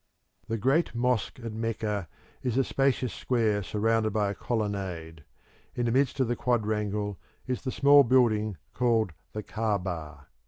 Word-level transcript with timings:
The 0.47 0.57
Great 0.57 0.95
Mosque 0.95 1.37
at 1.41 1.53
Mecca 1.53 2.07
is 2.41 2.57
a 2.57 2.63
spacious 2.63 3.13
square 3.13 3.61
surrounded 3.61 4.11
by 4.13 4.31
a 4.31 4.33
colonnade. 4.33 5.23
In 5.75 5.85
the 5.85 5.91
midst 5.91 6.19
of 6.19 6.27
the 6.27 6.35
quadrangle 6.35 7.19
is 7.45 7.61
the 7.61 7.71
small 7.71 8.03
building 8.03 8.57
called 8.73 9.13
the 9.33 9.43
Caaba. 9.43 10.25